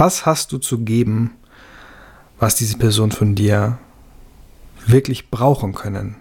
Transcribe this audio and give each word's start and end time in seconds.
Was 0.00 0.24
hast 0.24 0.50
du 0.52 0.56
zu 0.56 0.78
geben, 0.78 1.32
was 2.38 2.54
diese 2.54 2.78
Person 2.78 3.12
von 3.12 3.34
dir 3.34 3.76
wirklich 4.86 5.28
brauchen 5.28 5.74
können? 5.74 6.16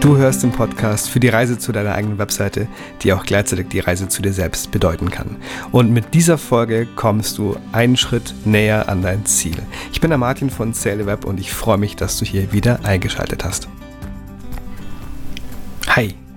Du 0.00 0.18
hörst 0.18 0.42
den 0.42 0.52
Podcast 0.52 1.08
für 1.08 1.18
die 1.18 1.28
Reise 1.28 1.56
zu 1.56 1.72
deiner 1.72 1.94
eigenen 1.94 2.18
Webseite, 2.18 2.68
die 3.00 3.14
auch 3.14 3.24
gleichzeitig 3.24 3.68
die 3.70 3.80
Reise 3.80 4.08
zu 4.08 4.20
dir 4.20 4.34
selbst 4.34 4.70
bedeuten 4.70 5.10
kann. 5.10 5.36
Und 5.70 5.92
mit 5.92 6.12
dieser 6.12 6.36
Folge 6.36 6.86
kommst 6.94 7.38
du 7.38 7.56
einen 7.72 7.96
Schritt 7.96 8.34
näher 8.44 8.90
an 8.90 9.00
dein 9.00 9.24
Ziel. 9.24 9.56
Ich 9.94 10.02
bin 10.02 10.10
der 10.10 10.18
Martin 10.18 10.50
von 10.50 10.74
Web 10.74 11.24
und 11.24 11.40
ich 11.40 11.54
freue 11.54 11.78
mich, 11.78 11.96
dass 11.96 12.18
du 12.18 12.26
hier 12.26 12.52
wieder 12.52 12.84
eingeschaltet 12.84 13.46
hast. 13.46 13.66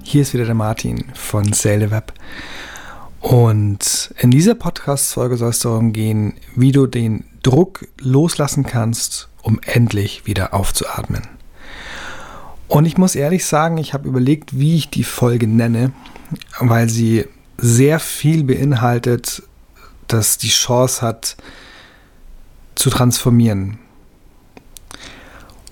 Hi, 0.06 0.12
hier 0.12 0.22
ist 0.22 0.34
wieder 0.34 0.46
der 0.46 0.56
Martin 0.56 1.06
von 1.14 1.52
Web. 1.52 2.14
Und 3.22 4.14
in 4.20 4.32
dieser 4.32 4.56
Podcast-Folge 4.56 5.38
soll 5.38 5.50
es 5.50 5.60
darum 5.60 5.94
gehen, 5.94 6.36
wie 6.56 6.72
du 6.72 6.86
den 6.86 7.26
Druck 7.42 7.88
loslassen 8.00 8.66
kannst, 8.66 9.30
um 9.42 9.60
endlich 9.66 10.26
wieder 10.26 10.54
aufzuatmen. 10.54 11.24
Und 12.68 12.86
ich 12.86 12.98
muss 12.98 13.16
ehrlich 13.16 13.46
sagen, 13.46 13.78
ich 13.78 13.94
habe 13.94 14.08
überlegt, 14.08 14.58
wie 14.58 14.76
ich 14.76 14.90
die 14.90 15.04
Folge 15.04 15.48
nenne, 15.48 15.92
weil 16.60 16.90
sie 16.90 17.26
sehr 17.58 18.00
viel 18.00 18.44
beinhaltet, 18.44 19.44
dass 20.08 20.38
die 20.38 20.50
Chance 20.50 21.02
hat 21.02 21.36
zu 22.76 22.90
transformieren. 22.90 23.80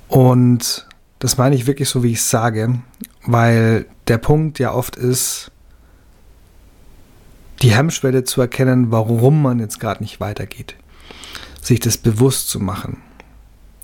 Und 0.08 0.88
das 1.20 1.38
meine 1.38 1.56
ich 1.56 1.68
wirklich 1.68 1.90
so, 1.90 2.04
wie 2.04 2.12
ich 2.12 2.20
es 2.20 2.30
sage, 2.30 2.80
weil 3.26 3.86
der 4.08 4.18
Punkt 4.18 4.60
ja 4.60 4.74
oft 4.74 4.96
ist, 4.96 5.52
die 7.62 7.72
Hemmschwelle 7.72 8.24
zu 8.24 8.42
erkennen, 8.42 8.92
warum 8.92 9.42
man 9.42 9.60
jetzt 9.60 9.80
gerade 9.80 10.04
nicht 10.04 10.20
weitergeht. 10.20 10.76
Sich 11.62 11.80
das 11.80 11.98
bewusst 11.98 12.50
zu 12.50 12.60
machen. 12.60 12.98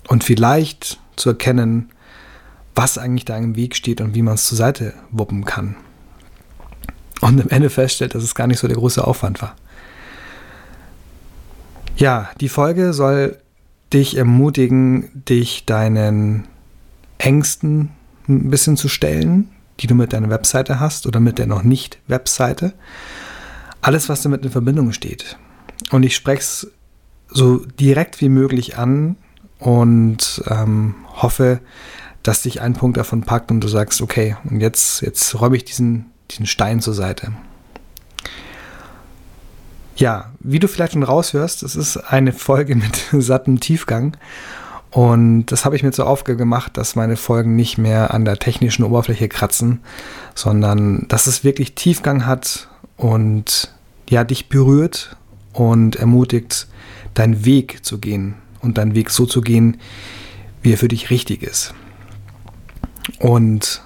Und 0.08 0.24
vielleicht 0.24 1.00
zu 1.16 1.30
erkennen, 1.30 1.90
was 2.74 2.98
eigentlich 2.98 3.24
da 3.24 3.36
im 3.36 3.56
Weg 3.56 3.74
steht 3.74 4.00
und 4.00 4.14
wie 4.14 4.22
man 4.22 4.34
es 4.34 4.46
zur 4.46 4.58
Seite 4.58 4.94
wuppen 5.10 5.44
kann. 5.44 5.76
Und 7.20 7.40
am 7.40 7.48
Ende 7.48 7.70
feststellt, 7.70 8.14
dass 8.14 8.22
es 8.22 8.34
gar 8.34 8.46
nicht 8.46 8.58
so 8.58 8.68
der 8.68 8.76
große 8.76 9.06
Aufwand 9.06 9.40
war. 9.42 9.56
Ja, 11.96 12.30
die 12.40 12.48
Folge 12.48 12.92
soll 12.92 13.38
dich 13.92 14.16
ermutigen, 14.16 15.22
dich 15.28 15.66
deinen 15.66 16.46
Ängsten 17.18 17.90
ein 18.28 18.50
bisschen 18.50 18.76
zu 18.76 18.88
stellen, 18.88 19.50
die 19.80 19.86
du 19.86 19.94
mit 19.94 20.12
deiner 20.12 20.30
Webseite 20.30 20.80
hast 20.80 21.06
oder 21.06 21.20
mit 21.20 21.38
der 21.38 21.46
noch 21.46 21.62
nicht 21.62 21.98
Webseite. 22.06 22.74
Alles, 23.80 24.08
was 24.08 24.22
damit 24.22 24.44
in 24.44 24.50
Verbindung 24.50 24.92
steht. 24.92 25.38
Und 25.90 26.02
ich 26.02 26.14
spreche 26.14 26.40
es 26.40 26.70
so 27.28 27.64
direkt 27.78 28.20
wie 28.20 28.28
möglich 28.28 28.76
an 28.76 29.16
und 29.58 30.42
ähm, 30.48 30.94
hoffe, 31.16 31.60
dass 32.22 32.42
dich 32.42 32.60
ein 32.60 32.74
Punkt 32.74 32.98
davon 32.98 33.22
packt 33.22 33.50
und 33.50 33.60
du 33.60 33.68
sagst, 33.68 34.02
okay, 34.02 34.36
und 34.44 34.60
jetzt, 34.60 35.00
jetzt 35.00 35.40
räume 35.40 35.56
ich 35.56 35.64
diesen, 35.64 36.06
diesen 36.30 36.46
Stein 36.46 36.80
zur 36.80 36.94
Seite. 36.94 37.32
Ja, 39.96 40.32
wie 40.40 40.58
du 40.58 40.68
vielleicht 40.68 40.92
schon 40.92 41.02
raushörst, 41.02 41.62
es 41.62 41.76
ist 41.76 41.96
eine 41.96 42.32
Folge 42.32 42.74
mit 42.74 43.06
sattem 43.12 43.60
Tiefgang. 43.60 44.16
Und 44.90 45.46
das 45.46 45.64
habe 45.64 45.76
ich 45.76 45.82
mir 45.82 45.92
zur 45.92 46.08
Aufgabe 46.08 46.36
gemacht, 46.36 46.76
dass 46.76 46.96
meine 46.96 47.16
Folgen 47.16 47.54
nicht 47.54 47.78
mehr 47.78 48.12
an 48.12 48.24
der 48.24 48.38
technischen 48.38 48.84
Oberfläche 48.84 49.28
kratzen, 49.28 49.80
sondern 50.34 51.06
dass 51.08 51.26
es 51.26 51.44
wirklich 51.44 51.74
Tiefgang 51.74 52.26
hat 52.26 52.68
und 52.96 53.72
ja, 54.08 54.24
dich 54.24 54.48
berührt 54.48 55.16
und 55.52 55.96
ermutigt, 55.96 56.66
deinen 57.14 57.44
Weg 57.44 57.84
zu 57.84 57.98
gehen 57.98 58.34
und 58.62 58.78
deinen 58.78 58.94
Weg 58.94 59.10
so 59.10 59.26
zu 59.26 59.40
gehen, 59.40 59.80
wie 60.62 60.72
er 60.72 60.78
für 60.78 60.88
dich 60.88 61.10
richtig 61.10 61.42
ist. 61.42 61.72
Und 63.20 63.82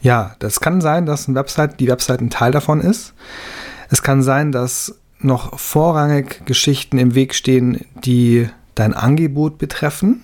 ja, 0.00 0.36
das 0.38 0.60
kann 0.60 0.80
sein, 0.80 1.06
dass 1.06 1.28
eine 1.28 1.36
Website, 1.36 1.80
die 1.80 1.88
Website 1.88 2.20
ein 2.20 2.30
Teil 2.30 2.52
davon 2.52 2.80
ist. 2.80 3.14
Es 3.90 4.02
kann 4.02 4.22
sein, 4.22 4.52
dass 4.52 4.96
noch 5.18 5.58
vorrangig 5.58 6.44
Geschichten 6.46 6.98
im 6.98 7.14
Weg 7.14 7.34
stehen, 7.34 7.84
die 8.04 8.48
dein 8.74 8.94
Angebot 8.94 9.58
betreffen. 9.58 10.22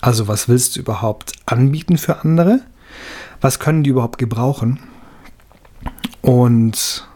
Also 0.00 0.28
was 0.28 0.48
willst 0.48 0.76
du 0.76 0.80
überhaupt 0.80 1.32
anbieten 1.46 1.98
für 1.98 2.20
andere? 2.20 2.60
Was 3.40 3.58
können 3.58 3.82
die 3.82 3.90
überhaupt 3.90 4.18
gebrauchen? 4.18 4.78
Und 6.20 7.06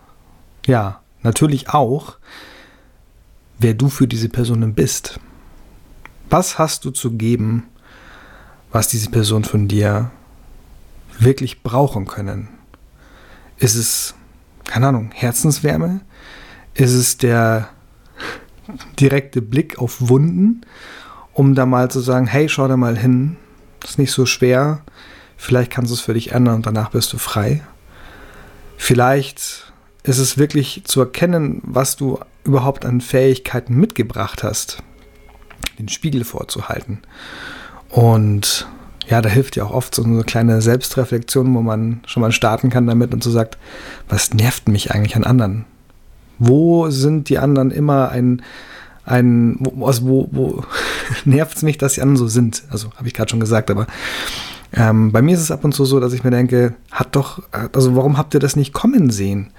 ja, 0.66 1.00
natürlich 1.22 1.70
auch, 1.70 2.16
wer 3.58 3.74
du 3.74 3.88
für 3.88 4.08
diese 4.08 4.28
Personen 4.28 4.74
bist. 4.74 5.20
Was 6.28 6.58
hast 6.58 6.84
du 6.84 6.90
zu 6.90 7.12
geben, 7.12 7.68
was 8.72 8.88
diese 8.88 9.10
Person 9.10 9.44
von 9.44 9.68
dir 9.68 10.10
wirklich 11.18 11.62
brauchen 11.62 12.06
können? 12.06 12.48
Ist 13.58 13.76
es, 13.76 14.14
keine 14.64 14.88
Ahnung, 14.88 15.12
Herzenswärme? 15.14 16.00
Ist 16.74 16.92
es 16.92 17.16
der 17.16 17.70
direkte 18.98 19.42
Blick 19.42 19.78
auf 19.78 20.08
Wunden, 20.08 20.62
um 21.32 21.54
da 21.54 21.66
mal 21.66 21.90
zu 21.90 22.00
sagen, 22.00 22.26
hey, 22.26 22.48
schau 22.48 22.68
da 22.68 22.76
mal 22.76 22.96
hin, 22.96 23.36
das 23.80 23.90
ist 23.90 23.98
nicht 23.98 24.12
so 24.12 24.26
schwer, 24.26 24.82
vielleicht 25.36 25.70
kannst 25.70 25.90
du 25.90 25.94
es 25.94 26.00
für 26.00 26.14
dich 26.14 26.32
ändern 26.32 26.56
und 26.56 26.66
danach 26.66 26.90
bist 26.90 27.12
du 27.12 27.18
frei. 27.18 27.62
Vielleicht 28.76 29.72
ist 30.02 30.18
es 30.18 30.38
wirklich 30.38 30.82
zu 30.84 31.00
erkennen, 31.00 31.60
was 31.64 31.96
du 31.96 32.18
überhaupt 32.44 32.84
an 32.84 33.00
Fähigkeiten 33.00 33.74
mitgebracht 33.74 34.42
hast, 34.42 34.82
den 35.78 35.88
Spiegel 35.88 36.24
vorzuhalten. 36.24 37.02
Und 37.88 38.66
ja, 39.08 39.22
da 39.22 39.28
hilft 39.28 39.56
ja 39.56 39.64
auch 39.64 39.72
oft 39.72 39.94
so 39.94 40.02
eine 40.02 40.22
kleine 40.24 40.60
Selbstreflexion, 40.60 41.54
wo 41.54 41.60
man 41.60 42.00
schon 42.06 42.20
mal 42.20 42.32
starten 42.32 42.70
kann 42.70 42.86
damit 42.86 43.12
und 43.14 43.22
so 43.22 43.30
sagt, 43.30 43.58
was 44.08 44.34
nervt 44.34 44.68
mich 44.68 44.92
eigentlich 44.92 45.16
an 45.16 45.24
anderen? 45.24 45.64
Wo 46.38 46.90
sind 46.90 47.28
die 47.28 47.38
anderen 47.38 47.70
immer 47.70 48.10
ein, 48.10 48.42
ein 49.04 49.56
wo, 49.60 49.92
wo, 50.02 50.28
wo 50.30 50.64
nervt 51.24 51.56
es 51.56 51.62
mich, 51.62 51.78
dass 51.78 51.94
die 51.94 52.02
anderen 52.02 52.16
so 52.16 52.28
sind? 52.28 52.64
Also 52.70 52.90
habe 52.96 53.08
ich 53.08 53.14
gerade 53.14 53.30
schon 53.30 53.40
gesagt, 53.40 53.70
aber 53.70 53.86
ähm, 54.72 55.12
bei 55.12 55.22
mir 55.22 55.34
ist 55.34 55.42
es 55.42 55.50
ab 55.50 55.64
und 55.64 55.72
zu 55.72 55.84
so, 55.84 56.00
dass 56.00 56.12
ich 56.12 56.24
mir 56.24 56.30
denke, 56.30 56.74
hat 56.90 57.14
doch, 57.16 57.42
also 57.72 57.96
warum 57.96 58.18
habt 58.18 58.34
ihr 58.34 58.40
das 58.40 58.56
nicht 58.56 58.72
kommen 58.72 59.10
sehen? 59.10 59.50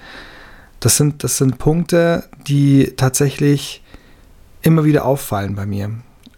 Das 0.79 0.97
sind, 0.97 1.23
das 1.23 1.37
sind 1.37 1.57
Punkte, 1.57 2.25
die 2.47 2.93
tatsächlich 2.97 3.81
immer 4.61 4.83
wieder 4.83 5.05
auffallen 5.05 5.55
bei 5.55 5.65
mir. 5.65 5.91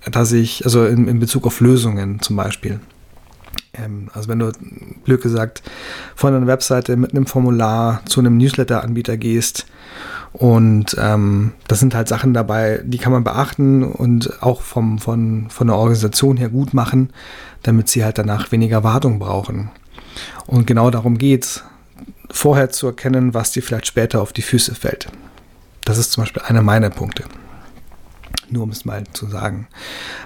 Dass 0.10 0.32
ich, 0.32 0.64
also 0.64 0.86
in, 0.86 1.08
in 1.08 1.20
Bezug 1.20 1.46
auf 1.46 1.60
Lösungen 1.60 2.22
zum 2.22 2.38
Beispiel. 2.38 2.80
Ähm, 3.84 4.10
also 4.14 4.30
wenn 4.30 4.40
du, 4.40 4.52
blöd 5.06 5.22
gesagt, 5.22 5.64
von 6.16 6.34
einer 6.34 6.48
Webseite 6.48 6.98
mit 6.98 7.12
einem 7.12 7.26
Formular 7.26 8.02
zu 8.06 8.20
einem 8.20 8.38
Newsletter-Anbieter 8.38 9.18
gehst 9.18 9.66
und 10.32 10.96
ähm, 11.00 11.54
das 11.68 11.80
sind 11.80 11.96
halt 11.96 12.08
Sachen 12.08 12.34
dabei, 12.34 12.82
die 12.84 12.98
kann 12.98 13.12
man 13.12 13.24
beachten 13.24 13.84
und 13.84 14.44
auch 14.44 14.62
vom, 14.62 15.00
von, 15.00 15.50
von 15.50 15.68
der 15.68 15.76
Organisation 15.76 16.38
her 16.38 16.50
gut 16.50 16.74
machen, 16.74 17.12
damit 17.64 17.90
sie 17.90 18.04
halt 18.04 18.18
danach 18.18 18.52
weniger 18.52 18.84
Wartung 18.84 19.20
brauchen. 19.20 19.72
Und 20.46 20.68
genau 20.68 20.92
darum 20.92 21.18
geht 21.18 21.46
es, 21.46 21.64
vorher 22.32 22.70
zu 22.70 22.88
erkennen, 22.88 23.34
was 23.34 23.52
dir 23.52 23.64
vielleicht 23.64 23.88
später 23.88 24.22
auf 24.22 24.34
die 24.34 24.44
Füße 24.44 24.76
fällt. 24.76 25.08
Das 25.84 25.98
ist 25.98 26.12
zum 26.12 26.24
Beispiel 26.24 26.44
einer 26.44 26.62
meiner 26.62 26.92
Punkte. 26.92 27.24
Nur 28.52 28.64
um 28.64 28.70
es 28.70 28.86
mal 28.86 29.04
zu 29.14 29.28
sagen. 29.28 29.68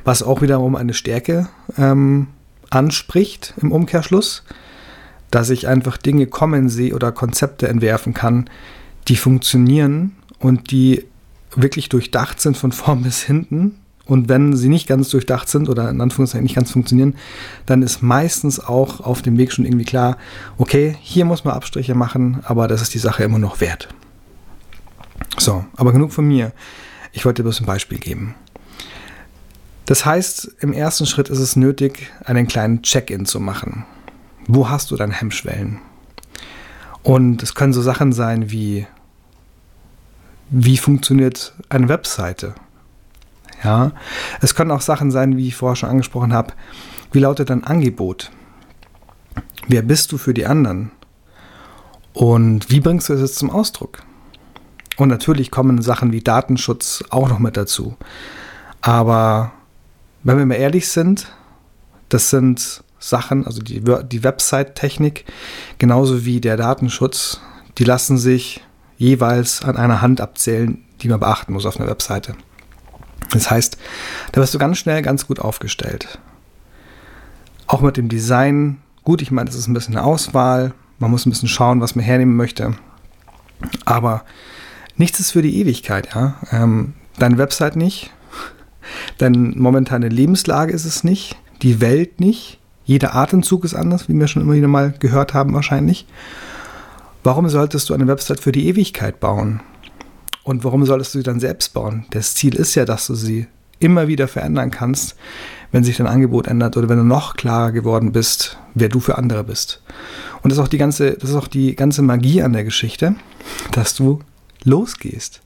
Was 0.03 0.23
auch 0.23 0.41
wiederum 0.41 0.75
eine 0.75 0.93
Stärke 0.93 1.47
ähm, 1.77 2.27
anspricht 2.73 3.53
im 3.61 3.71
Umkehrschluss, 3.71 4.43
dass 5.31 5.49
ich 5.49 5.67
einfach 5.67 5.97
Dinge 5.97 6.27
kommen 6.27 6.69
sehe 6.69 6.93
oder 6.93 7.11
Konzepte 7.11 7.67
entwerfen 7.67 8.13
kann, 8.13 8.49
die 9.07 9.15
funktionieren 9.15 10.15
und 10.39 10.71
die 10.71 11.05
wirklich 11.55 11.89
durchdacht 11.89 12.39
sind 12.41 12.57
von 12.57 12.71
vorn 12.71 13.03
bis 13.03 13.21
hinten. 13.21 13.79
Und 14.05 14.27
wenn 14.27 14.55
sie 14.55 14.67
nicht 14.67 14.87
ganz 14.87 15.09
durchdacht 15.09 15.47
sind 15.47 15.69
oder 15.69 15.89
in 15.89 16.01
Anführungszeichen 16.01 16.43
nicht 16.43 16.55
ganz 16.55 16.71
funktionieren, 16.71 17.15
dann 17.65 17.81
ist 17.81 18.01
meistens 18.01 18.59
auch 18.59 18.99
auf 18.99 19.21
dem 19.21 19.37
Weg 19.37 19.53
schon 19.53 19.65
irgendwie 19.65 19.85
klar, 19.85 20.17
okay, 20.57 20.97
hier 20.99 21.23
muss 21.23 21.45
man 21.45 21.53
Abstriche 21.53 21.95
machen, 21.95 22.41
aber 22.43 22.67
das 22.67 22.81
ist 22.81 22.93
die 22.93 22.99
Sache 22.99 23.23
immer 23.23 23.39
noch 23.39 23.61
wert. 23.61 23.87
So, 25.37 25.63
aber 25.77 25.93
genug 25.93 26.11
von 26.11 26.27
mir. 26.27 26.51
Ich 27.13 27.23
wollte 27.23 27.41
dir 27.41 27.43
bloß 27.43 27.61
ein 27.61 27.65
Beispiel 27.65 27.97
geben. 27.97 28.35
Das 29.85 30.05
heißt, 30.05 30.55
im 30.59 30.73
ersten 30.73 31.05
Schritt 31.05 31.29
ist 31.29 31.39
es 31.39 31.55
nötig, 31.55 32.11
einen 32.23 32.47
kleinen 32.47 32.81
Check-in 32.83 33.25
zu 33.25 33.39
machen. 33.39 33.85
Wo 34.47 34.69
hast 34.69 34.91
du 34.91 34.95
deine 34.95 35.13
Hemmschwellen? 35.13 35.79
Und 37.01 37.43
es 37.43 37.53
können 37.53 37.73
so 37.73 37.81
Sachen 37.81 38.13
sein 38.13 38.49
wie, 38.49 38.87
wie 40.49 40.77
funktioniert 40.77 41.53
eine 41.69 41.89
Webseite? 41.89 42.55
Ja, 43.63 43.91
es 44.41 44.55
können 44.55 44.71
auch 44.71 44.81
Sachen 44.81 45.11
sein, 45.11 45.37
wie 45.37 45.47
ich 45.47 45.55
vorher 45.55 45.75
schon 45.75 45.89
angesprochen 45.89 46.33
habe, 46.33 46.53
wie 47.11 47.19
lautet 47.19 47.49
dein 47.49 47.63
Angebot? 47.63 48.31
Wer 49.67 49.81
bist 49.81 50.11
du 50.11 50.17
für 50.17 50.33
die 50.33 50.45
anderen? 50.45 50.91
Und 52.13 52.69
wie 52.69 52.79
bringst 52.79 53.09
du 53.09 53.13
es 53.13 53.21
jetzt 53.21 53.35
zum 53.37 53.49
Ausdruck? 53.49 54.03
Und 54.97 55.09
natürlich 55.09 55.49
kommen 55.51 55.81
Sachen 55.81 56.11
wie 56.11 56.21
Datenschutz 56.21 57.03
auch 57.09 57.29
noch 57.29 57.39
mit 57.39 57.57
dazu. 57.57 57.95
Aber 58.81 59.51
wenn 60.23 60.37
wir 60.37 60.45
mal 60.45 60.55
ehrlich 60.55 60.87
sind, 60.87 61.27
das 62.09 62.29
sind 62.29 62.83
Sachen, 62.99 63.45
also 63.45 63.61
die, 63.61 63.81
die 63.81 64.23
Website-Technik, 64.23 65.25
genauso 65.77 66.25
wie 66.25 66.39
der 66.39 66.57
Datenschutz, 66.57 67.41
die 67.77 67.83
lassen 67.83 68.17
sich 68.17 68.63
jeweils 68.97 69.63
an 69.63 69.75
einer 69.75 70.01
Hand 70.01 70.21
abzählen, 70.21 70.83
die 71.01 71.09
man 71.09 71.19
beachten 71.19 71.53
muss 71.53 71.65
auf 71.65 71.77
einer 71.77 71.89
Webseite. 71.89 72.35
Das 73.31 73.49
heißt, 73.49 73.77
da 74.31 74.41
wirst 74.41 74.53
du 74.53 74.59
ganz 74.59 74.77
schnell 74.77 75.01
ganz 75.01 75.27
gut 75.27 75.39
aufgestellt. 75.39 76.19
Auch 77.67 77.81
mit 77.81 77.97
dem 77.97 78.09
Design, 78.09 78.81
gut, 79.03 79.21
ich 79.21 79.31
meine, 79.31 79.49
das 79.49 79.55
ist 79.55 79.67
ein 79.67 79.73
bisschen 79.73 79.97
eine 79.97 80.05
Auswahl, 80.05 80.73
man 80.99 81.11
muss 81.11 81.25
ein 81.25 81.31
bisschen 81.31 81.49
schauen, 81.49 81.81
was 81.81 81.95
man 81.95 82.05
hernehmen 82.05 82.35
möchte. 82.35 82.75
Aber 83.85 84.23
nichts 84.95 85.19
ist 85.19 85.31
für 85.31 85.41
die 85.41 85.59
Ewigkeit, 85.59 86.13
ja. 86.13 86.35
Ähm, 86.51 86.93
deine 87.17 87.37
Website 87.37 87.75
nicht, 87.75 88.11
deine 89.17 89.37
momentane 89.37 90.09
Lebenslage 90.09 90.73
ist 90.73 90.85
es 90.85 91.03
nicht, 91.03 91.35
die 91.61 91.81
Welt 91.81 92.19
nicht, 92.19 92.59
jeder 92.85 93.15
Atemzug 93.15 93.63
ist 93.63 93.73
anders, 93.73 94.09
wie 94.09 94.19
wir 94.19 94.27
schon 94.27 94.41
immer 94.41 94.53
wieder 94.53 94.67
mal 94.67 94.93
gehört 94.99 95.33
haben 95.33 95.53
wahrscheinlich. 95.53 96.05
Warum 97.23 97.47
solltest 97.47 97.89
du 97.89 97.93
eine 97.93 98.07
Website 98.07 98.41
für 98.41 98.51
die 98.51 98.67
Ewigkeit 98.67 99.19
bauen? 99.19 99.61
Und 100.43 100.65
warum 100.65 100.85
solltest 100.85 101.15
du 101.15 101.19
sie 101.19 101.23
dann 101.23 101.39
selbst 101.39 101.73
bauen? 101.73 102.05
Das 102.09 102.35
Ziel 102.35 102.55
ist 102.55 102.75
ja, 102.75 102.83
dass 102.83 103.07
du 103.07 103.15
sie 103.15 103.47
immer 103.79 104.07
wieder 104.07 104.27
verändern 104.27 104.71
kannst, 104.71 105.15
wenn 105.71 105.83
sich 105.83 105.97
dein 105.97 106.07
Angebot 106.07 106.47
ändert 106.47 106.75
oder 106.75 106.89
wenn 106.89 106.97
du 106.97 107.03
noch 107.03 107.35
klarer 107.35 107.71
geworden 107.71 108.11
bist, 108.11 108.57
wer 108.73 108.89
du 108.89 108.99
für 108.99 109.17
andere 109.17 109.43
bist. 109.43 109.81
Und 110.41 110.51
das 110.51 110.59
ist 110.59 110.63
auch 110.63 110.69
die 110.69 110.77
ganze, 110.77 111.13
das 111.13 111.29
ist 111.29 111.35
auch 111.35 111.47
die 111.47 111.75
ganze 111.75 112.01
Magie 112.01 112.41
an 112.41 112.53
der 112.53 112.65
Geschichte, 112.65 113.15
dass 113.71 113.95
du 113.95 114.19
losgehst. 114.65 115.41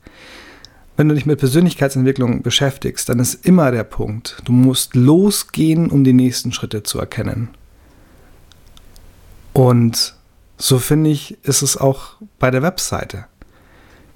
Wenn 0.98 1.10
du 1.10 1.16
dich 1.16 1.28
mit 1.28 1.38
Persönlichkeitsentwicklung 1.38 2.42
beschäftigst, 2.42 3.08
dann 3.08 3.20
ist 3.20 3.46
immer 3.46 3.70
der 3.70 3.84
Punkt, 3.84 4.42
du 4.46 4.52
musst 4.52 4.96
losgehen, 4.96 5.92
um 5.92 6.04
die 6.04 6.14
nächsten 6.14 6.52
Schritte 6.52 6.82
zu 6.82 7.00
erkennen. 7.00 7.50
Und 9.54 10.16
so 10.58 10.80
finde 10.80 11.12
ich, 11.12 11.38
ist 11.44 11.62
es 11.62 11.78
auch 11.78 12.16
bei 12.40 12.50
der 12.50 12.64
Webseite. 12.64 13.26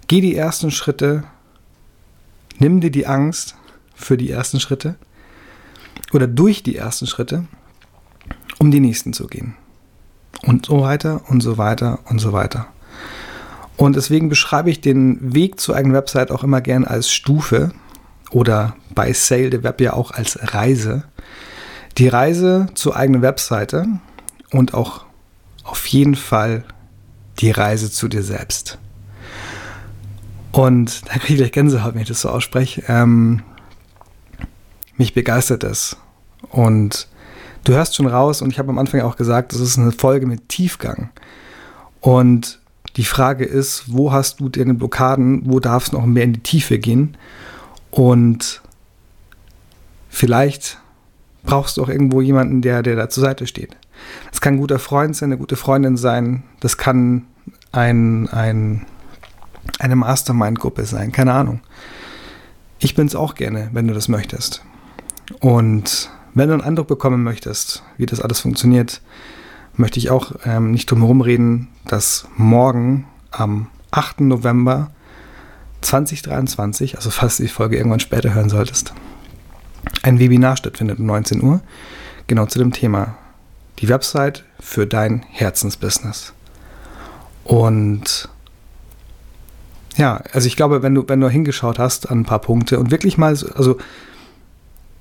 Geh 0.08 0.22
die 0.22 0.36
ersten 0.36 0.72
Schritte, 0.72 1.24
nimm 2.58 2.82
dir 2.82 2.92
die 2.92 3.06
Angst 3.06 3.56
für 3.94 4.18
die 4.18 4.32
ersten 4.32 4.60
Schritte 4.60 4.96
oder 6.14 6.26
durch 6.26 6.64
die 6.64 6.76
ersten 6.76 7.06
Schritte, 7.06 7.46
um 8.58 8.72
die 8.72 8.80
nächsten 8.80 9.14
zu 9.14 9.28
gehen. 9.28 9.56
Und 10.44 10.66
so 10.66 10.82
weiter 10.82 11.22
und 11.30 11.42
so 11.42 11.60
weiter 11.60 12.00
und 12.06 12.18
so 12.18 12.34
weiter. 12.34 12.68
Und 13.82 13.96
deswegen 13.96 14.30
beschreibe 14.30 14.70
ich 14.70 14.80
den 14.80 15.34
Weg 15.34 15.60
zur 15.60 15.76
eigenen 15.76 15.96
Website 15.96 16.30
auch 16.30 16.44
immer 16.44 16.62
gern 16.62 16.86
als 16.86 17.10
Stufe 17.10 17.72
oder 18.30 18.76
bei 18.94 19.12
Sale 19.12 19.50
the 19.52 19.64
Web 19.64 19.82
ja 19.82 19.94
auch 19.94 20.12
als 20.12 20.38
Reise. 20.54 21.06
Die 21.98 22.08
Reise 22.08 22.68
zur 22.76 22.96
eigenen 22.96 23.24
Webseite 23.24 23.88
und 24.52 24.76
auch 24.76 25.06
auf 25.64 25.88
jeden 25.88 26.14
Fall 26.14 26.64
die 27.40 27.50
Reise 27.50 27.90
zu 27.90 28.08
dir 28.08 28.22
selbst. 28.22 28.78
Und 30.52 31.02
da 31.08 31.14
kriege 31.14 31.34
ich 31.34 31.40
gleich 31.40 31.52
Gänsehaut, 31.52 31.96
wenn 31.96 32.04
ich 32.04 32.08
das 32.08 32.22
so 32.22 32.30
ausspreche. 32.30 32.84
Ähm, 32.88 33.42
mich 34.96 35.16
begeistert 35.16 35.64
es. 35.64 35.98
Und 36.52 37.08
du 37.64 37.74
hörst 37.74 37.96
schon 37.96 38.06
raus, 38.06 38.44
und 38.44 38.52
ich 38.52 38.60
habe 38.60 38.70
am 38.70 38.78
Anfang 38.78 39.02
auch 39.02 39.16
gesagt, 39.16 39.54
das 39.54 39.60
ist 39.60 39.80
eine 39.80 39.92
Folge 39.92 40.28
mit 40.28 40.50
Tiefgang. 40.50 41.10
Und 42.00 42.61
die 42.98 43.06
Frage 43.06 43.46
ist, 43.46 43.86
wo 43.88 44.12
hast 44.12 44.40
du 44.40 44.50
deine 44.50 44.74
Blockaden, 44.74 45.44
wo 45.46 45.60
darf 45.60 45.88
es 45.88 45.92
noch 45.92 46.06
mehr 46.06 46.24
in 46.24 46.34
die 46.34 46.42
Tiefe 46.42 46.78
gehen? 46.80 47.18
Und 47.90 48.62
vielleicht 50.10 50.78
brauchst 51.44 51.78
du 51.78 51.84
auch 51.84 51.90
irgendwo 51.90 52.22
jemanden, 52.22 52.62
der, 52.62 52.84
der 52.84 52.96
da 52.96 53.10
zur 53.10 53.24
Seite 53.24 53.48
steht. 53.48 53.76
Das 54.32 54.42
kann 54.42 54.56
ein 54.56 54.60
guter 54.60 54.80
Freund 54.80 55.16
sein, 55.16 55.30
eine 55.30 55.38
gute 55.38 55.56
Freundin 55.56 55.98
sein, 55.98 56.44
das 56.60 56.78
kann 56.78 57.26
ein, 57.72 58.28
ein, 58.30 58.86
eine 59.80 59.96
Mastermind-Gruppe 59.96 60.86
sein, 60.86 61.12
keine 61.12 61.34
Ahnung. 61.34 61.62
Ich 62.80 62.96
bin 62.96 63.08
es 63.08 63.16
auch 63.16 63.36
gerne, 63.36 63.70
wenn 63.74 63.88
du 63.88 63.94
das 63.94 64.08
möchtest. 64.08 64.64
Und 65.40 66.10
wenn 66.34 66.48
du 66.48 66.54
einen 66.56 66.64
Eindruck 66.64 66.88
bekommen 66.88 67.24
möchtest, 67.24 67.84
wie 67.98 68.06
das 68.06 68.22
alles 68.22 68.40
funktioniert, 68.40 69.02
möchte 69.76 70.00
ich 70.00 70.10
auch 70.10 70.34
ähm, 70.46 70.72
nicht 70.72 70.90
drum 70.90 71.00
herum 71.00 71.22
reden, 71.22 71.68
dass 71.86 72.28
morgen 72.38 73.08
am 73.32 73.68
8. 73.92 74.22
November 74.22 74.92
2023, 75.82 76.96
also 76.96 77.10
falls 77.10 77.38
du 77.38 77.44
die 77.44 77.50
Folge 77.50 77.78
irgendwann 77.78 78.00
später 78.00 78.34
hören 78.34 78.50
solltest, 78.50 78.94
ein 80.04 80.20
Webinar 80.20 80.58
stattfindet 80.58 81.00
um 81.00 81.06
19 81.06 81.42
Uhr, 81.42 81.62
genau 82.28 82.46
zu 82.46 82.60
dem 82.60 82.72
Thema 82.72 83.18
die 83.80 83.90
Website 83.90 84.44
für 84.60 84.86
dein 84.86 85.24
Herzensbusiness. 85.30 86.34
Und 87.44 88.30
ja, 89.98 90.22
also 90.32 90.48
ich 90.48 90.56
glaube, 90.56 90.84
wenn 90.84 90.94
du, 90.94 91.04
wenn 91.08 91.20
du 91.20 91.30
hingeschaut 91.30 91.80
hast 91.80 92.10
an 92.10 92.20
ein 92.22 92.26
paar 92.26 92.40
Punkte 92.40 92.80
und 92.80 92.92
wirklich 92.92 93.18
mal, 93.18 93.32
also 93.56 93.78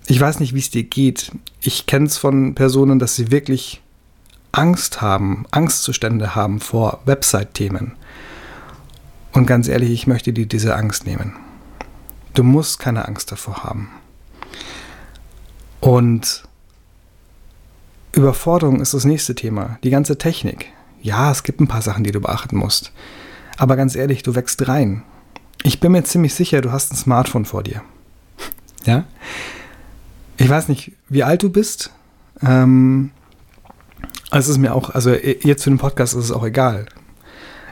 ich 0.06 0.18
weiß 0.18 0.40
nicht, 0.40 0.54
wie 0.54 0.58
es 0.58 0.70
dir 0.70 0.82
geht. 0.82 1.30
Ich 1.60 1.86
kenne 1.86 2.06
es 2.06 2.18
von 2.18 2.54
Personen, 2.54 2.98
dass 2.98 3.14
sie 3.14 3.30
wirklich 3.30 3.80
Angst 4.52 5.00
haben, 5.00 5.46
Angstzustände 5.50 6.34
haben 6.34 6.60
vor 6.60 7.00
Website-Themen. 7.04 7.92
Und 9.32 9.46
ganz 9.46 9.68
ehrlich, 9.68 9.90
ich 9.90 10.06
möchte 10.06 10.32
dir 10.32 10.46
diese 10.46 10.74
Angst 10.74 11.06
nehmen. 11.06 11.36
Du 12.34 12.42
musst 12.42 12.78
keine 12.78 13.06
Angst 13.06 13.30
davor 13.30 13.62
haben. 13.64 13.90
Und 15.80 16.44
Überforderung 18.12 18.80
ist 18.80 18.94
das 18.94 19.04
nächste 19.04 19.34
Thema. 19.34 19.78
Die 19.84 19.90
ganze 19.90 20.18
Technik. 20.18 20.66
Ja, 21.00 21.30
es 21.30 21.42
gibt 21.42 21.60
ein 21.60 21.68
paar 21.68 21.82
Sachen, 21.82 22.04
die 22.04 22.12
du 22.12 22.20
beachten 22.20 22.56
musst. 22.56 22.92
Aber 23.56 23.76
ganz 23.76 23.94
ehrlich, 23.94 24.22
du 24.22 24.34
wächst 24.34 24.66
rein. 24.68 25.02
Ich 25.62 25.80
bin 25.80 25.92
mir 25.92 26.02
ziemlich 26.04 26.34
sicher, 26.34 26.60
du 26.60 26.72
hast 26.72 26.92
ein 26.92 26.96
Smartphone 26.96 27.44
vor 27.44 27.62
dir. 27.62 27.82
Ja? 28.84 29.04
Ich 30.36 30.48
weiß 30.48 30.68
nicht, 30.68 30.92
wie 31.08 31.22
alt 31.22 31.42
du 31.42 31.50
bist. 31.50 31.90
Ähm, 32.42 33.10
es 34.38 34.48
ist 34.48 34.58
mir 34.58 34.74
auch, 34.74 34.90
also 34.90 35.10
jetzt 35.10 35.64
für 35.64 35.70
den 35.70 35.78
Podcast 35.78 36.14
ist 36.14 36.24
es 36.24 36.32
auch 36.32 36.44
egal. 36.44 36.86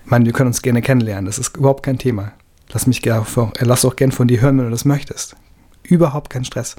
Ich 0.04 0.10
meine, 0.10 0.24
wir 0.24 0.32
können 0.32 0.48
uns 0.48 0.62
gerne 0.62 0.82
kennenlernen. 0.82 1.26
Das 1.26 1.38
ist 1.38 1.56
überhaupt 1.56 1.82
kein 1.82 1.98
Thema. 1.98 2.32
Lass 2.70 2.86
mich 2.86 3.02
gerne, 3.02 3.24
lass 3.60 3.84
auch 3.84 3.96
gern 3.96 4.12
von 4.12 4.28
dir 4.28 4.40
hören, 4.40 4.58
wenn 4.58 4.66
du 4.66 4.70
das 4.70 4.84
möchtest. 4.84 5.36
Überhaupt 5.82 6.30
kein 6.30 6.44
Stress. 6.44 6.76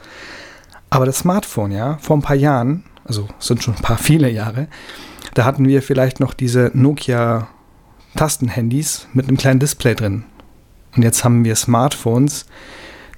Aber 0.90 1.06
das 1.06 1.20
Smartphone, 1.20 1.72
ja, 1.72 1.98
vor 1.98 2.18
ein 2.18 2.22
paar 2.22 2.36
Jahren, 2.36 2.84
also 3.06 3.28
sind 3.40 3.64
schon 3.64 3.76
ein 3.76 3.82
paar 3.82 3.98
viele 4.00 4.30
Jahre, 4.30 4.68
da 5.34 5.46
hatten 5.46 5.68
wir 5.68 5.82
vielleicht 5.82 6.20
noch 6.20 6.34
diese 6.34 6.72
Nokia 6.74 7.48
Tastenhandys 8.16 9.08
mit 9.14 9.28
einem 9.28 9.38
kleinen 9.38 9.60
Display 9.60 9.96
drin. 9.96 10.26
Und 10.96 11.04
jetzt 11.04 11.24
haben 11.24 11.46
wir 11.46 11.56
Smartphones, 11.56 12.48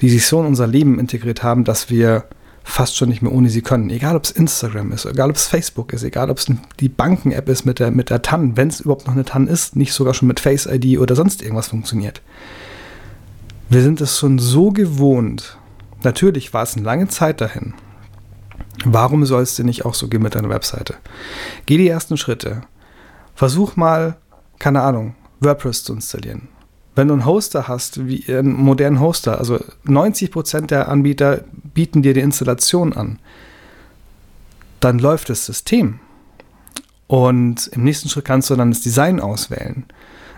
die 0.02 0.10
sich 0.10 0.26
so 0.26 0.42
in 0.42 0.48
unser 0.48 0.68
Leben 0.68 1.00
integriert 1.00 1.44
haben, 1.44 1.64
dass 1.64 1.90
wir 1.90 2.26
fast 2.64 2.96
schon 2.96 3.10
nicht 3.10 3.22
mehr 3.22 3.32
ohne 3.32 3.50
sie 3.50 3.62
können. 3.62 3.90
Egal, 3.90 4.16
ob 4.16 4.24
es 4.24 4.32
Instagram 4.32 4.92
ist, 4.92 5.06
egal, 5.06 5.30
ob 5.30 5.36
es 5.36 5.48
Facebook 5.48 5.94
ist, 5.94 6.04
egal, 6.04 6.30
ob 6.30 6.38
es 6.38 6.48
die 6.80 6.90
Banken-App 6.90 7.50
ist 7.50 7.66
mit 7.66 7.80
der, 7.80 7.92
mit 7.92 8.10
der 8.10 8.22
TAN, 8.22 8.56
wenn 8.58 8.68
es 8.68 8.82
überhaupt 8.82 9.08
noch 9.08 9.14
eine 9.14 9.26
TAN 9.26 9.48
ist, 9.48 9.76
nicht 9.76 9.94
sogar 9.94 10.14
schon 10.14 10.28
mit 10.28 10.40
Face 10.40 10.68
ID 10.68 11.00
oder 11.00 11.16
sonst 11.16 11.42
irgendwas 11.42 11.70
funktioniert. 11.70 12.22
Wir 13.70 13.82
sind 13.82 14.02
es 14.02 14.20
schon 14.20 14.38
so 14.38 14.72
gewohnt. 14.72 15.58
Natürlich 16.04 16.54
war 16.54 16.64
es 16.64 16.76
eine 16.76 16.86
lange 16.86 17.08
Zeit 17.08 17.42
dahin. 17.42 17.74
Warum 18.86 19.26
soll 19.26 19.44
es 19.44 19.56
dir 19.56 19.64
nicht 19.64 19.86
auch 19.86 19.94
so 19.94 20.08
gehen 20.08 20.24
mit 20.24 20.36
deiner 20.36 20.50
Webseite? 20.50 20.96
Geh 21.66 21.78
die 21.78 21.88
ersten 21.88 22.18
Schritte. 22.18 22.62
Versuch 23.36 23.76
mal, 23.76 24.18
keine 24.60 24.82
Ahnung, 24.82 25.16
WordPress 25.40 25.84
zu 25.84 25.94
installieren 25.94 26.50
wenn 26.96 27.08
du 27.08 27.14
einen 27.14 27.26
Hoster 27.26 27.68
hast, 27.68 28.08
wie 28.08 28.26
einen 28.28 28.54
modernen 28.54 29.00
Hoster, 29.00 29.38
also 29.38 29.60
90% 29.86 30.68
der 30.68 30.90
Anbieter 30.90 31.44
bieten 31.74 32.02
dir 32.02 32.14
die 32.14 32.20
Installation 32.20 32.94
an, 32.94 33.20
dann 34.80 35.00
läuft 35.00 35.30
das 35.30 35.46
System. 35.46 36.00
Und 37.08 37.68
im 37.68 37.84
nächsten 37.84 38.10
Schritt 38.10 38.26
kannst 38.26 38.50
du 38.50 38.56
dann 38.56 38.72
das 38.72 38.82
Design 38.82 39.20
auswählen, 39.20 39.86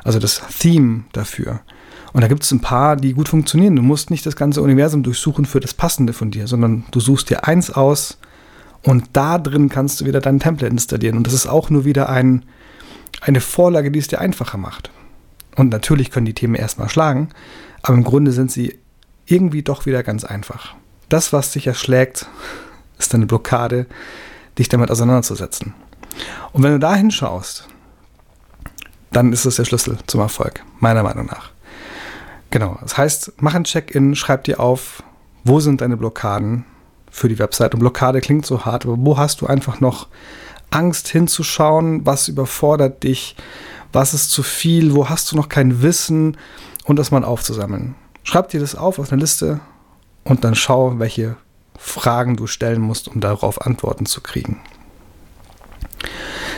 also 0.03 0.19
das 0.19 0.41
Theme 0.59 1.03
dafür. 1.13 1.61
Und 2.13 2.21
da 2.21 2.27
gibt 2.27 2.43
es 2.43 2.51
ein 2.51 2.61
paar, 2.61 2.95
die 2.95 3.13
gut 3.13 3.29
funktionieren. 3.29 3.75
Du 3.75 3.81
musst 3.81 4.11
nicht 4.11 4.25
das 4.25 4.35
ganze 4.35 4.61
Universum 4.61 5.01
durchsuchen 5.01 5.45
für 5.45 5.59
das 5.59 5.73
Passende 5.73 6.13
von 6.13 6.29
dir, 6.29 6.47
sondern 6.47 6.85
du 6.91 6.99
suchst 6.99 7.29
dir 7.29 7.47
eins 7.47 7.71
aus 7.71 8.19
und 8.83 9.05
da 9.13 9.39
drin 9.39 9.69
kannst 9.69 10.01
du 10.01 10.05
wieder 10.05 10.21
dein 10.21 10.39
Template 10.39 10.71
installieren. 10.71 11.17
Und 11.17 11.25
das 11.25 11.33
ist 11.33 11.47
auch 11.47 11.71
nur 11.71 11.85
wieder 11.85 12.09
ein, 12.09 12.45
eine 13.21 13.41
Vorlage, 13.41 13.89
die 13.89 13.99
es 13.99 14.07
dir 14.07 14.21
einfacher 14.21 14.57
macht. 14.57 14.91
Und 15.55 15.69
natürlich 15.69 16.11
können 16.11 16.25
die 16.25 16.33
Themen 16.33 16.55
erstmal 16.55 16.89
schlagen, 16.89 17.29
aber 17.81 17.95
im 17.95 18.03
Grunde 18.03 18.31
sind 18.31 18.51
sie 18.51 18.79
irgendwie 19.25 19.61
doch 19.61 19.85
wieder 19.85 20.03
ganz 20.03 20.23
einfach. 20.23 20.75
Das, 21.09 21.33
was 21.33 21.51
dich 21.51 21.67
erschlägt, 21.67 22.27
ist 22.97 23.13
eine 23.13 23.25
Blockade, 23.25 23.85
dich 24.57 24.69
damit 24.69 24.89
auseinanderzusetzen. 24.89 25.73
Und 26.51 26.63
wenn 26.63 26.73
du 26.73 26.79
da 26.79 26.95
hinschaust, 26.95 27.67
dann 29.11 29.31
ist 29.31 29.45
das 29.45 29.55
der 29.55 29.65
Schlüssel 29.65 29.97
zum 30.07 30.21
Erfolg, 30.21 30.63
meiner 30.79 31.03
Meinung 31.03 31.27
nach. 31.27 31.51
Genau, 32.49 32.77
das 32.81 32.97
heißt, 32.97 33.33
mach 33.37 33.55
ein 33.55 33.63
Check-in, 33.63 34.15
schreib 34.15 34.43
dir 34.43 34.59
auf, 34.59 35.03
wo 35.43 35.59
sind 35.59 35.81
deine 35.81 35.97
Blockaden 35.97 36.65
für 37.09 37.29
die 37.29 37.39
Website. 37.39 37.73
Und 37.73 37.79
Blockade 37.79 38.21
klingt 38.21 38.45
so 38.45 38.65
hart, 38.65 38.85
aber 38.85 38.95
wo 38.97 39.17
hast 39.17 39.41
du 39.41 39.47
einfach 39.47 39.79
noch 39.79 40.07
Angst 40.71 41.07
hinzuschauen, 41.07 42.05
was 42.05 42.27
überfordert 42.27 43.03
dich, 43.03 43.35
was 43.93 44.13
ist 44.13 44.31
zu 44.31 44.43
viel, 44.43 44.95
wo 44.95 45.07
hast 45.07 45.31
du 45.31 45.35
noch 45.35 45.47
kein 45.47 45.81
Wissen 45.81 46.37
und 46.85 46.97
das 46.97 47.11
mal 47.11 47.23
aufzusammeln. 47.23 47.95
Schreib 48.23 48.49
dir 48.49 48.59
das 48.59 48.75
auf 48.75 48.99
auf 48.99 49.11
eine 49.11 49.21
Liste 49.21 49.61
und 50.23 50.43
dann 50.43 50.55
schau, 50.55 50.99
welche 50.99 51.35
Fragen 51.77 52.35
du 52.35 52.47
stellen 52.47 52.81
musst, 52.81 53.07
um 53.07 53.21
darauf 53.21 53.61
Antworten 53.65 54.05
zu 54.05 54.21
kriegen. 54.21 54.61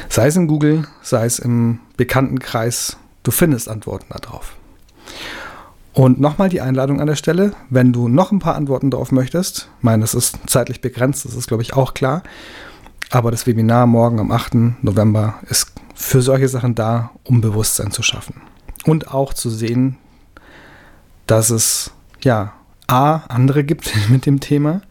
Sei 0.09 0.27
es 0.27 0.35
in 0.35 0.47
Google, 0.47 0.87
sei 1.01 1.25
es 1.25 1.39
im 1.39 1.79
Bekanntenkreis, 1.97 2.97
du 3.23 3.31
findest 3.31 3.67
Antworten 3.67 4.05
darauf. 4.09 4.55
Und 5.93 6.19
nochmal 6.19 6.49
die 6.49 6.61
Einladung 6.61 6.99
an 6.99 7.07
der 7.07 7.15
Stelle, 7.15 7.53
wenn 7.69 7.93
du 7.93 8.07
noch 8.07 8.31
ein 8.31 8.39
paar 8.39 8.55
Antworten 8.55 8.91
darauf 8.91 9.11
möchtest, 9.11 9.69
ich 9.77 9.83
meine, 9.83 10.01
das 10.01 10.13
ist 10.13 10.37
zeitlich 10.45 10.81
begrenzt, 10.81 11.25
das 11.25 11.35
ist, 11.35 11.47
glaube 11.47 11.63
ich, 11.63 11.73
auch 11.73 11.93
klar, 11.93 12.21
aber 13.09 13.31
das 13.31 13.47
Webinar 13.47 13.87
morgen 13.87 14.19
am 14.19 14.31
8. 14.31 14.83
November 14.83 15.35
ist 15.49 15.71
für 15.95 16.21
solche 16.21 16.49
Sachen 16.49 16.75
da, 16.75 17.11
um 17.23 17.41
Bewusstsein 17.41 17.91
zu 17.91 18.03
schaffen. 18.03 18.41
Und 18.85 19.11
auch 19.11 19.33
zu 19.33 19.49
sehen, 19.49 19.97
dass 21.25 21.49
es 21.49 21.91
ja 22.21 22.53
A, 22.87 23.21
andere 23.29 23.63
gibt 23.63 23.91
mit 24.09 24.25
dem 24.25 24.39
Thema, 24.39 24.81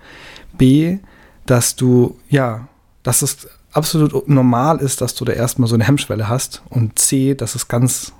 B, 0.54 0.98
dass 1.46 1.76
du, 1.76 2.18
ja, 2.28 2.66
dass 3.02 3.22
es 3.22 3.46
absolut 3.72 4.28
normal 4.28 4.78
ist, 4.78 5.00
dass 5.00 5.14
du 5.14 5.24
da 5.24 5.32
erstmal 5.32 5.68
so 5.68 5.74
eine 5.74 5.84
Hemmschwelle 5.84 6.28
hast 6.28 6.62
und 6.70 6.98
C, 6.98 7.34
dass 7.34 7.54
es 7.54 7.68
ganz, 7.68 8.12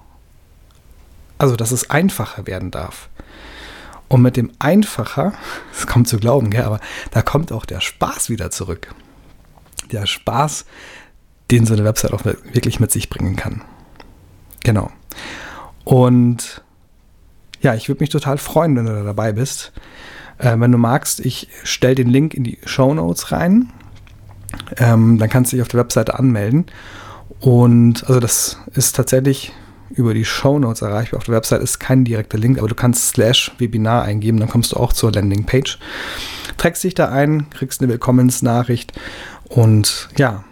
also 1.38 1.56
dass 1.56 1.70
es 1.70 1.90
einfacher 1.90 2.46
werden 2.46 2.70
darf. 2.70 3.08
Und 4.08 4.20
mit 4.20 4.36
dem 4.36 4.52
einfacher, 4.58 5.32
das 5.72 5.86
kommt 5.86 6.08
zu 6.08 6.18
glauben, 6.18 6.50
gell, 6.50 6.64
aber 6.64 6.80
da 7.12 7.22
kommt 7.22 7.50
auch 7.50 7.64
der 7.64 7.80
Spaß 7.80 8.28
wieder 8.28 8.50
zurück. 8.50 8.94
Der 9.90 10.06
Spaß, 10.06 10.66
den 11.50 11.66
so 11.66 11.74
eine 11.74 11.84
Website 11.84 12.12
auch 12.12 12.24
wirklich 12.24 12.80
mit 12.80 12.90
sich 12.90 13.10
bringen 13.10 13.36
kann. 13.36 13.62
Genau. 14.62 14.90
Und 15.84 16.62
ja, 17.60 17.74
ich 17.74 17.88
würde 17.88 18.02
mich 18.02 18.10
total 18.10 18.38
freuen, 18.38 18.76
wenn 18.76 18.86
du 18.86 18.92
da 18.92 19.02
dabei 19.02 19.32
bist. 19.32 19.72
Äh, 20.38 20.58
wenn 20.58 20.72
du 20.72 20.78
magst, 20.78 21.20
ich 21.20 21.48
stelle 21.62 21.94
den 21.94 22.08
Link 22.08 22.34
in 22.34 22.44
die 22.44 22.58
Show 22.64 22.92
Notes 22.94 23.32
rein. 23.32 23.70
Ähm, 24.78 25.18
dann 25.18 25.28
kannst 25.28 25.52
du 25.52 25.56
dich 25.56 25.62
auf 25.62 25.68
der 25.68 25.80
Webseite 25.80 26.18
anmelden. 26.18 26.66
Und 27.40 28.04
also 28.06 28.20
das 28.20 28.58
ist 28.74 28.96
tatsächlich 28.96 29.52
über 29.90 30.14
die 30.14 30.24
Show 30.24 30.58
Notes 30.58 30.82
erreichbar. 30.82 31.18
Auf 31.18 31.24
der 31.24 31.34
Website 31.34 31.62
ist 31.62 31.78
kein 31.78 32.04
direkter 32.04 32.38
Link, 32.38 32.58
aber 32.58 32.68
du 32.68 32.74
kannst 32.74 33.08
slash 33.08 33.52
Webinar 33.58 34.02
eingeben, 34.02 34.40
dann 34.40 34.48
kommst 34.48 34.72
du 34.72 34.76
auch 34.76 34.92
zur 34.92 35.12
Landingpage. 35.12 35.78
Trägst 36.56 36.84
dich 36.84 36.94
da 36.94 37.10
ein, 37.10 37.48
kriegst 37.50 37.80
eine 37.80 37.90
Willkommensnachricht 37.90 38.92
und 39.48 40.08
ja, 40.16 40.44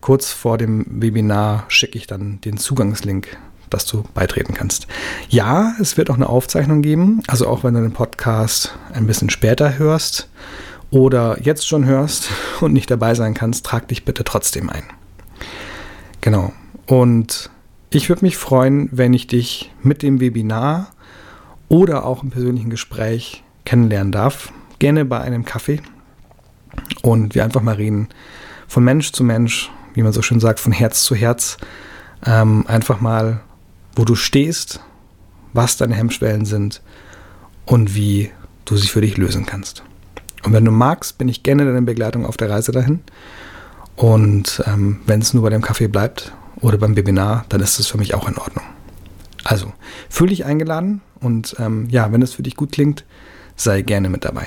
kurz 0.00 0.32
vor 0.32 0.58
dem 0.58 0.86
Webinar 0.88 1.64
schicke 1.68 1.98
ich 1.98 2.06
dann 2.06 2.40
den 2.40 2.56
Zugangslink 2.56 3.36
dass 3.70 3.86
du 3.86 4.02
beitreten 4.14 4.52
kannst. 4.52 4.86
Ja, 5.28 5.74
es 5.80 5.96
wird 5.96 6.10
auch 6.10 6.16
eine 6.16 6.28
Aufzeichnung 6.28 6.82
geben, 6.82 7.22
also 7.28 7.46
auch 7.46 7.64
wenn 7.64 7.74
du 7.74 7.80
den 7.80 7.92
Podcast 7.92 8.76
ein 8.92 9.06
bisschen 9.06 9.30
später 9.30 9.78
hörst 9.78 10.28
oder 10.90 11.40
jetzt 11.40 11.66
schon 11.66 11.84
hörst 11.84 12.30
und 12.60 12.72
nicht 12.72 12.90
dabei 12.90 13.14
sein 13.14 13.34
kannst, 13.34 13.64
trag 13.64 13.88
dich 13.88 14.04
bitte 14.04 14.24
trotzdem 14.24 14.68
ein. 14.68 14.82
Genau. 16.20 16.52
Und 16.86 17.50
ich 17.90 18.08
würde 18.08 18.24
mich 18.24 18.36
freuen, 18.36 18.88
wenn 18.92 19.14
ich 19.14 19.26
dich 19.26 19.72
mit 19.82 20.02
dem 20.02 20.20
Webinar 20.20 20.90
oder 21.68 22.04
auch 22.04 22.22
im 22.22 22.30
persönlichen 22.30 22.70
Gespräch 22.70 23.44
kennenlernen 23.64 24.12
darf. 24.12 24.52
Gerne 24.80 25.04
bei 25.04 25.20
einem 25.20 25.44
Kaffee 25.44 25.80
und 27.02 27.34
wir 27.34 27.44
einfach 27.44 27.62
mal 27.62 27.76
reden 27.76 28.08
von 28.66 28.84
Mensch 28.84 29.12
zu 29.12 29.24
Mensch, 29.24 29.70
wie 29.94 30.02
man 30.02 30.12
so 30.12 30.22
schön 30.22 30.40
sagt, 30.40 30.60
von 30.60 30.72
Herz 30.72 31.02
zu 31.04 31.14
Herz. 31.14 31.56
Ähm, 32.24 32.66
einfach 32.66 33.00
mal 33.00 33.40
wo 33.94 34.04
du 34.04 34.14
stehst, 34.14 34.80
was 35.52 35.76
deine 35.76 35.94
Hemmschwellen 35.94 36.44
sind 36.44 36.80
und 37.66 37.94
wie 37.94 38.30
du 38.64 38.76
sie 38.76 38.88
für 38.88 39.00
dich 39.00 39.16
lösen 39.16 39.46
kannst. 39.46 39.82
Und 40.42 40.52
wenn 40.52 40.64
du 40.64 40.70
magst, 40.70 41.18
bin 41.18 41.28
ich 41.28 41.42
gerne 41.42 41.64
deine 41.64 41.82
Begleitung 41.82 42.24
auf 42.24 42.36
der 42.36 42.50
Reise 42.50 42.72
dahin. 42.72 43.00
Und 43.96 44.62
ähm, 44.66 45.00
wenn 45.06 45.20
es 45.20 45.34
nur 45.34 45.42
bei 45.42 45.50
dem 45.50 45.60
Kaffee 45.60 45.88
bleibt 45.88 46.32
oder 46.60 46.78
beim 46.78 46.96
Webinar, 46.96 47.44
dann 47.48 47.60
ist 47.60 47.78
das 47.78 47.88
für 47.88 47.98
mich 47.98 48.14
auch 48.14 48.28
in 48.28 48.38
Ordnung. 48.38 48.64
Also, 49.44 49.72
fühle 50.08 50.30
dich 50.30 50.44
eingeladen 50.44 51.00
und 51.20 51.56
ähm, 51.58 51.88
ja, 51.90 52.12
wenn 52.12 52.22
es 52.22 52.32
für 52.32 52.42
dich 52.42 52.56
gut 52.56 52.72
klingt, 52.72 53.04
sei 53.56 53.82
gerne 53.82 54.08
mit 54.08 54.24
dabei. 54.24 54.46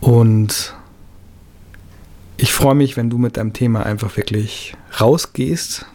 Und 0.00 0.75
ich 2.36 2.52
freue 2.52 2.74
mich, 2.74 2.96
wenn 2.96 3.10
du 3.10 3.18
mit 3.18 3.36
deinem 3.36 3.52
Thema 3.52 3.84
einfach 3.84 4.16
wirklich 4.16 4.74
rausgehst, 5.00 5.86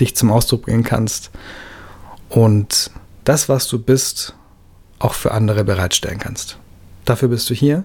dich 0.00 0.16
zum 0.16 0.30
Ausdruck 0.30 0.62
bringen 0.62 0.84
kannst 0.84 1.30
und 2.28 2.90
das, 3.24 3.48
was 3.48 3.68
du 3.68 3.78
bist, 3.78 4.34
auch 4.98 5.14
für 5.14 5.32
andere 5.32 5.64
bereitstellen 5.64 6.18
kannst. 6.18 6.58
Dafür 7.04 7.28
bist 7.28 7.48
du 7.50 7.54
hier 7.54 7.84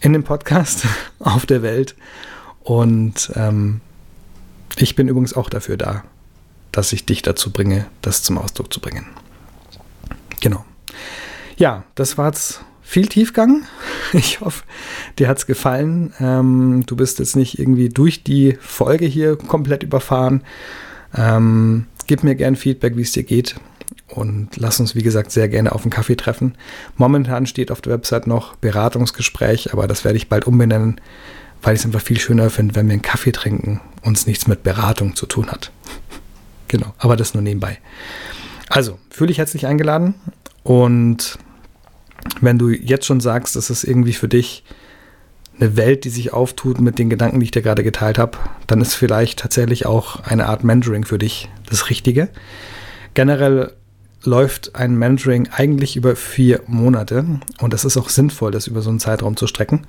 in 0.00 0.12
dem 0.12 0.24
Podcast 0.24 0.86
auf 1.18 1.46
der 1.46 1.62
Welt 1.62 1.94
und 2.62 3.32
ähm, 3.34 3.80
ich 4.76 4.94
bin 4.96 5.08
übrigens 5.08 5.34
auch 5.34 5.50
dafür 5.50 5.76
da, 5.76 6.04
dass 6.72 6.92
ich 6.92 7.04
dich 7.04 7.22
dazu 7.22 7.50
bringe, 7.50 7.86
das 8.00 8.22
zum 8.22 8.38
Ausdruck 8.38 8.72
zu 8.72 8.80
bringen. 8.80 9.06
Genau. 10.40 10.64
Ja, 11.56 11.84
das 11.94 12.16
war 12.16 12.28
jetzt 12.28 12.60
viel 12.90 13.06
Tiefgang. 13.06 13.62
Ich 14.12 14.40
hoffe, 14.40 14.64
dir 15.20 15.28
hat 15.28 15.38
es 15.38 15.46
gefallen. 15.46 16.12
Ähm, 16.18 16.82
du 16.84 16.96
bist 16.96 17.20
jetzt 17.20 17.36
nicht 17.36 17.60
irgendwie 17.60 17.88
durch 17.88 18.24
die 18.24 18.58
Folge 18.60 19.06
hier 19.06 19.36
komplett 19.36 19.84
überfahren. 19.84 20.42
Ähm, 21.14 21.86
gib 22.08 22.24
mir 22.24 22.34
gern 22.34 22.56
Feedback, 22.56 22.96
wie 22.96 23.02
es 23.02 23.12
dir 23.12 23.22
geht. 23.22 23.54
Und 24.08 24.56
lass 24.56 24.80
uns, 24.80 24.96
wie 24.96 25.04
gesagt, 25.04 25.30
sehr 25.30 25.48
gerne 25.48 25.70
auf 25.70 25.82
einen 25.82 25.92
Kaffee 25.92 26.16
treffen. 26.16 26.56
Momentan 26.96 27.46
steht 27.46 27.70
auf 27.70 27.80
der 27.80 27.92
Website 27.92 28.26
noch 28.26 28.56
Beratungsgespräch, 28.56 29.72
aber 29.72 29.86
das 29.86 30.04
werde 30.04 30.16
ich 30.16 30.28
bald 30.28 30.48
umbenennen, 30.48 31.00
weil 31.62 31.74
ich 31.74 31.80
es 31.82 31.86
einfach 31.86 32.00
viel 32.00 32.18
schöner 32.18 32.50
finde, 32.50 32.74
wenn 32.74 32.88
wir 32.88 32.94
einen 32.94 33.02
Kaffee 33.02 33.30
trinken 33.30 33.80
und 34.02 34.26
nichts 34.26 34.48
mit 34.48 34.64
Beratung 34.64 35.14
zu 35.14 35.26
tun 35.26 35.52
hat. 35.52 35.70
genau, 36.66 36.92
aber 36.98 37.14
das 37.14 37.34
nur 37.34 37.44
nebenbei. 37.44 37.78
Also, 38.68 38.98
fühle 39.08 39.28
dich 39.28 39.38
herzlich 39.38 39.66
eingeladen 39.66 40.14
und 40.64 41.38
wenn 42.40 42.58
du 42.58 42.70
jetzt 42.70 43.06
schon 43.06 43.20
sagst, 43.20 43.56
es 43.56 43.84
irgendwie 43.84 44.12
für 44.12 44.28
dich 44.28 44.64
eine 45.58 45.76
Welt, 45.76 46.04
die 46.04 46.10
sich 46.10 46.32
auftut 46.32 46.80
mit 46.80 46.98
den 46.98 47.10
Gedanken, 47.10 47.40
die 47.40 47.44
ich 47.44 47.50
dir 47.50 47.62
gerade 47.62 47.84
geteilt 47.84 48.18
habe, 48.18 48.38
dann 48.66 48.80
ist 48.80 48.94
vielleicht 48.94 49.38
tatsächlich 49.38 49.86
auch 49.86 50.20
eine 50.20 50.46
Art 50.46 50.64
Mentoring 50.64 51.04
für 51.04 51.18
dich 51.18 51.48
das 51.68 51.90
Richtige. 51.90 52.28
Generell 53.14 53.72
läuft 54.22 54.74
ein 54.74 54.96
Mentoring 54.96 55.48
eigentlich 55.52 55.96
über 55.96 56.16
vier 56.16 56.62
Monate 56.66 57.24
und 57.60 57.74
es 57.74 57.84
ist 57.84 57.96
auch 57.96 58.08
sinnvoll, 58.08 58.50
das 58.50 58.66
über 58.66 58.82
so 58.82 58.90
einen 58.90 59.00
Zeitraum 59.00 59.36
zu 59.36 59.46
strecken. 59.46 59.86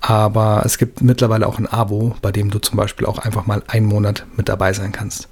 Aber 0.00 0.62
es 0.64 0.78
gibt 0.78 1.00
mittlerweile 1.00 1.46
auch 1.46 1.58
ein 1.58 1.68
Abo, 1.68 2.16
bei 2.22 2.32
dem 2.32 2.50
du 2.50 2.58
zum 2.58 2.76
Beispiel 2.76 3.06
auch 3.06 3.18
einfach 3.18 3.46
mal 3.46 3.62
einen 3.68 3.86
Monat 3.86 4.26
mit 4.36 4.48
dabei 4.48 4.72
sein 4.72 4.90
kannst 4.90 5.28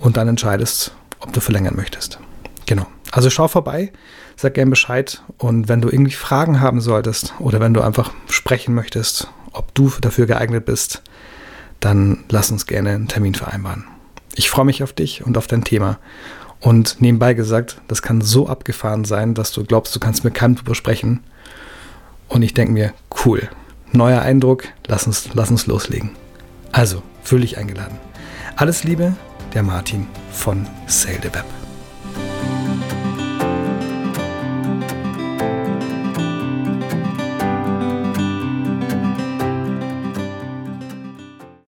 und 0.00 0.18
dann 0.18 0.28
entscheidest, 0.28 0.94
ob 1.20 1.32
du 1.32 1.40
verlängern 1.40 1.76
möchtest. 1.76 2.18
Genau. 2.66 2.86
Also 3.10 3.30
schau 3.30 3.48
vorbei 3.48 3.90
sag 4.36 4.54
gerne 4.54 4.70
Bescheid. 4.70 5.22
Und 5.38 5.68
wenn 5.68 5.80
du 5.80 5.88
irgendwie 5.88 6.12
Fragen 6.12 6.60
haben 6.60 6.80
solltest 6.80 7.34
oder 7.38 7.60
wenn 7.60 7.74
du 7.74 7.80
einfach 7.80 8.12
sprechen 8.28 8.74
möchtest, 8.74 9.28
ob 9.52 9.74
du 9.74 9.92
dafür 10.00 10.26
geeignet 10.26 10.64
bist, 10.64 11.02
dann 11.80 12.24
lass 12.28 12.50
uns 12.50 12.66
gerne 12.66 12.90
einen 12.90 13.08
Termin 13.08 13.34
vereinbaren. 13.34 13.84
Ich 14.34 14.48
freue 14.48 14.64
mich 14.64 14.82
auf 14.82 14.92
dich 14.92 15.24
und 15.24 15.36
auf 15.36 15.46
dein 15.46 15.64
Thema. 15.64 15.98
Und 16.60 17.00
nebenbei 17.00 17.34
gesagt, 17.34 17.80
das 17.88 18.02
kann 18.02 18.20
so 18.20 18.48
abgefahren 18.48 19.04
sein, 19.04 19.34
dass 19.34 19.52
du 19.52 19.64
glaubst, 19.64 19.94
du 19.94 20.00
kannst 20.00 20.24
mit 20.24 20.34
keinem 20.34 20.54
drüber 20.54 20.74
sprechen. 20.74 21.20
Und 22.28 22.42
ich 22.42 22.54
denke 22.54 22.72
mir, 22.72 22.94
cool, 23.24 23.48
neuer 23.90 24.22
Eindruck, 24.22 24.68
lass 24.86 25.06
uns, 25.06 25.28
lass 25.34 25.50
uns 25.50 25.66
loslegen. 25.66 26.10
Also, 26.70 27.02
fühl 27.22 27.40
dich 27.40 27.58
eingeladen. 27.58 27.98
Alles 28.56 28.84
Liebe, 28.84 29.14
der 29.54 29.62
Martin 29.64 30.06
von 30.30 30.66
Sail 30.86 31.18
the 31.22 31.34
Web. 31.34 31.61